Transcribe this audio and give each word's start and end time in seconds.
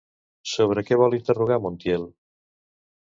Sobre 0.53 0.83
què 0.87 0.97
vol 1.01 1.17
interrogar 1.17 1.59
Montiel? 1.67 2.09